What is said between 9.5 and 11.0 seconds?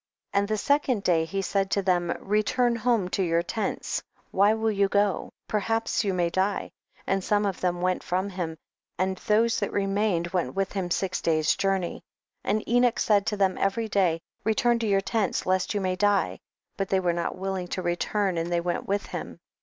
that remained went with him